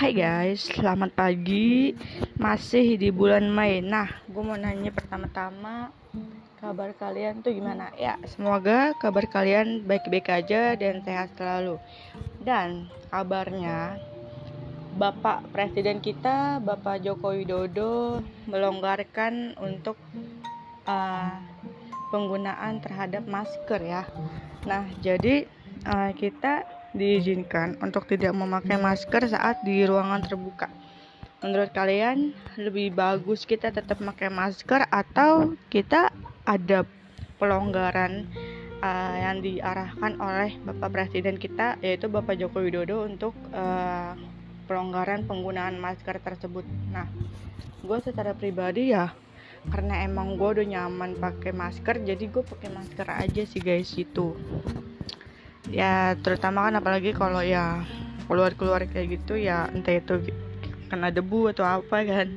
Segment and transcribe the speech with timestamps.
[0.00, 1.92] Hai guys, selamat pagi.
[2.40, 3.84] Masih di bulan Mei.
[3.84, 5.92] Nah, gue mau nanya pertama-tama
[6.56, 7.92] Kabar kalian tuh gimana?
[8.00, 11.76] Ya, semoga kabar kalian baik-baik aja dan sehat selalu.
[12.40, 14.00] Dan kabarnya
[14.96, 20.00] Bapak Presiden kita, Bapak Joko Widodo Melonggarkan untuk
[20.88, 21.36] uh,
[22.08, 24.08] Penggunaan terhadap masker ya.
[24.64, 25.44] Nah, jadi
[25.84, 30.66] uh, kita diizinkan untuk tidak memakai masker saat di ruangan terbuka.
[31.40, 36.12] Menurut kalian lebih bagus kita tetap memakai masker atau kita
[36.44, 36.84] ada
[37.40, 38.28] pelonggaran
[38.84, 44.12] uh, yang diarahkan oleh Bapak Presiden kita yaitu Bapak Joko Widodo untuk uh,
[44.68, 46.68] pelonggaran penggunaan masker tersebut.
[46.92, 47.08] Nah,
[47.80, 49.08] gue secara pribadi ya
[49.68, 54.32] karena emang gue udah nyaman pakai masker jadi gue pakai masker aja sih guys itu
[55.70, 57.86] ya terutama kan apalagi kalau ya
[58.26, 60.22] keluar-keluar kayak gitu ya entah itu
[60.90, 62.28] kena debu atau apa kan.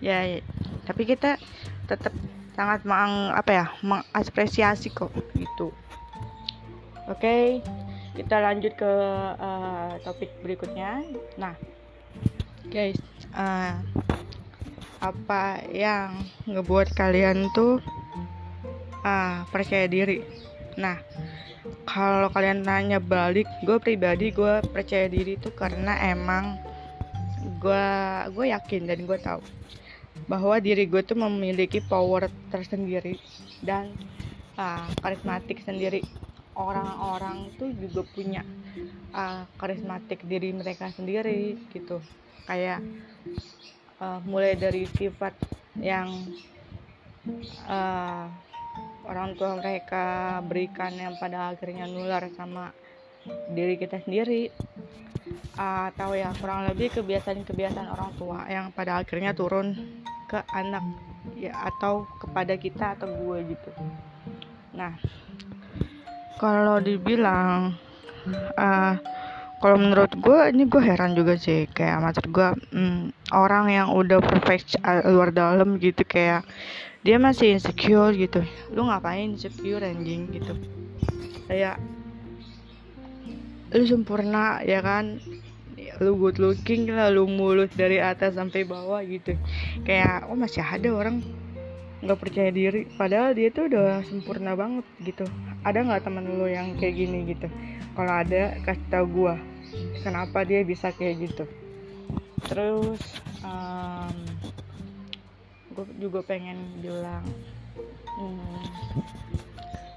[0.00, 0.40] Ya, ya.
[0.88, 1.36] tapi kita
[1.84, 2.14] tetap
[2.56, 5.74] sangat meng apa ya mengapresiasi kok gitu.
[7.10, 7.44] Oke okay,
[8.16, 8.92] kita lanjut ke
[9.36, 11.04] uh, topik berikutnya.
[11.36, 11.54] Nah
[12.70, 12.96] guys
[13.34, 13.74] uh,
[15.02, 17.82] apa yang ngebuat kalian tuh
[19.02, 20.22] uh, percaya diri
[20.80, 20.96] nah
[21.84, 26.56] kalau kalian nanya balik gue pribadi gue percaya diri itu karena emang
[27.60, 27.86] gue
[28.32, 29.44] gue yakin dan gue tahu
[30.26, 33.16] bahwa diri gue tuh memiliki power tersendiri
[33.64, 33.94] dan
[34.58, 36.04] uh, karismatik sendiri.
[36.58, 38.44] Orang-orang tuh juga punya
[39.16, 42.02] uh, karismatik diri mereka sendiri gitu.
[42.44, 42.84] Kayak
[44.02, 45.32] uh, mulai dari sifat
[45.78, 46.10] yang
[47.64, 48.28] uh,
[49.20, 52.72] orang tua mereka berikan yang pada akhirnya nular sama
[53.52, 54.48] diri kita sendiri
[55.60, 59.76] atau ya kurang lebih kebiasaan-kebiasaan orang tua yang pada akhirnya turun
[60.24, 60.80] ke anak
[61.36, 63.70] ya atau kepada kita atau gue gitu.
[64.72, 64.96] Nah
[66.40, 67.76] kalau dibilang
[68.56, 68.94] uh,
[69.60, 71.68] kalau menurut gue ini gue heran juga sih.
[71.68, 76.48] Kayak maksud gue hmm, orang yang udah perfect luar dalam gitu kayak
[77.04, 78.40] dia masih insecure gitu.
[78.72, 80.56] Lu ngapain insecure anjing gitu?
[81.44, 81.76] Kayak
[83.76, 85.20] lu sempurna ya kan?
[86.00, 89.36] Lu good looking lah lu mulus dari atas sampai bawah gitu.
[89.84, 91.20] Kayak oh masih ada orang
[92.00, 92.88] nggak percaya diri.
[92.96, 95.28] Padahal dia tuh udah sempurna banget gitu.
[95.68, 97.44] Ada nggak temen lu yang kayak gini gitu?
[97.92, 99.49] Kalau ada kasih tau gua
[100.02, 101.44] kenapa dia bisa kayak gitu.
[102.48, 103.00] Terus
[103.44, 104.16] um,
[105.74, 107.24] gue juga pengen bilang
[108.18, 108.62] hmm,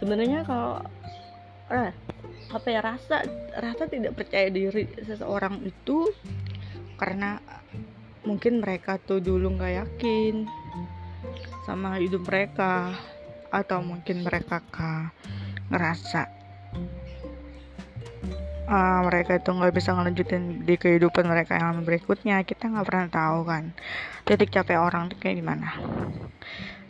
[0.00, 0.80] sebenarnya kalau
[1.68, 1.92] eh,
[2.48, 3.22] apa ya rasa
[3.60, 6.08] rasa tidak percaya diri seseorang itu
[6.96, 7.38] karena
[8.24, 10.48] mungkin mereka tuh dulu nggak yakin
[11.68, 12.96] sama hidup mereka
[13.52, 14.64] atau mungkin mereka
[15.68, 16.37] ngerasa
[18.68, 23.38] uh, mereka itu nggak bisa ngelanjutin di kehidupan mereka yang berikutnya kita nggak pernah tahu
[23.48, 23.64] kan
[24.28, 25.68] titik capek orang itu kayak gimana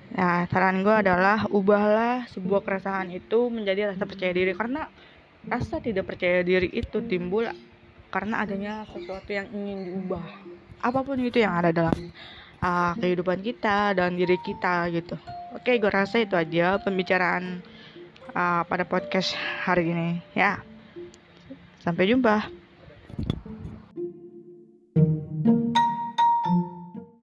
[0.09, 4.89] Nah, saran gue adalah ubahlah sebuah keresahan itu menjadi rasa percaya diri karena
[5.45, 7.45] rasa tidak percaya diri itu timbul
[8.09, 10.25] karena adanya sesuatu yang ingin diubah.
[10.81, 12.09] Apa pun itu yang ada dalam
[12.65, 15.21] uh, kehidupan kita dan diri kita gitu.
[15.53, 17.61] Oke, gue rasa itu aja pembicaraan
[18.33, 20.57] uh, pada podcast hari ini ya.
[21.79, 22.58] Sampai jumpa.